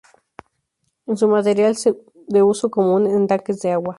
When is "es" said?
1.05-1.21